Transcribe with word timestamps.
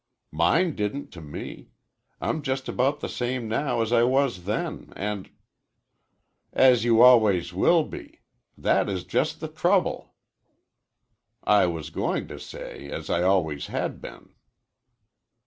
"Mine 0.31 0.75
didn't 0.75 1.11
to 1.11 1.21
me. 1.21 1.69
I'm 2.19 2.41
just 2.41 2.67
about 2.67 3.01
the 3.01 3.07
same 3.07 3.47
now 3.47 3.81
as 3.81 3.93
I 3.93 4.01
was 4.01 4.45
then, 4.45 4.91
and" 4.95 5.29
"As 6.67 6.83
you 6.83 7.03
always 7.03 7.53
will 7.53 7.83
be. 7.83 8.19
That 8.57 8.89
is 8.89 9.03
just 9.03 9.41
the 9.41 9.47
trouble." 9.47 10.15
"I 11.43 11.67
was 11.67 11.91
going 11.91 12.27
to 12.29 12.39
say, 12.39 12.89
as 12.89 13.11
I 13.11 13.21
always 13.21 13.67
had 13.67 14.01
been." 14.01 14.33